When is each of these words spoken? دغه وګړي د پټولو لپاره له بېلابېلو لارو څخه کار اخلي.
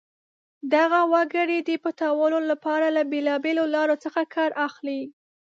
دغه 0.73 0.99
وګړي 1.13 1.59
د 1.63 1.69
پټولو 1.83 2.39
لپاره 2.49 2.85
له 2.95 3.01
بېلابېلو 3.11 3.63
لارو 3.75 3.95
څخه 4.03 4.21
کار 4.35 4.51
اخلي. 4.67 5.01